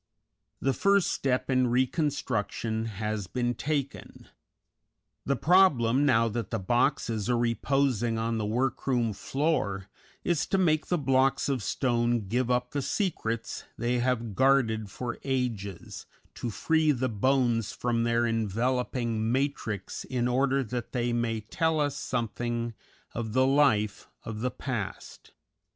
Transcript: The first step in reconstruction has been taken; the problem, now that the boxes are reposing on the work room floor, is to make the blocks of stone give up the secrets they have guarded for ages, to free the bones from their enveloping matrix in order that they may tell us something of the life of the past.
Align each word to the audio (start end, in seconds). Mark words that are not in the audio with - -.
The 0.59 0.73
first 0.73 1.11
step 1.11 1.47
in 1.47 1.67
reconstruction 1.67 2.85
has 2.85 3.27
been 3.27 3.53
taken; 3.53 4.29
the 5.27 5.35
problem, 5.35 6.07
now 6.07 6.27
that 6.27 6.49
the 6.49 6.57
boxes 6.57 7.29
are 7.29 7.37
reposing 7.37 8.17
on 8.17 8.39
the 8.39 8.45
work 8.47 8.87
room 8.87 9.13
floor, 9.13 9.89
is 10.23 10.47
to 10.47 10.57
make 10.57 10.87
the 10.87 10.97
blocks 10.97 11.49
of 11.49 11.61
stone 11.61 12.27
give 12.27 12.49
up 12.49 12.71
the 12.71 12.81
secrets 12.81 13.65
they 13.77 13.99
have 13.99 14.33
guarded 14.33 14.89
for 14.89 15.19
ages, 15.23 16.07
to 16.33 16.49
free 16.49 16.91
the 16.91 17.07
bones 17.07 17.71
from 17.71 18.01
their 18.03 18.25
enveloping 18.25 19.31
matrix 19.31 20.03
in 20.05 20.27
order 20.27 20.63
that 20.63 20.93
they 20.93 21.13
may 21.13 21.41
tell 21.41 21.79
us 21.79 21.95
something 21.95 22.73
of 23.13 23.33
the 23.33 23.45
life 23.45 24.07
of 24.23 24.39
the 24.39 24.49
past. 24.49 25.29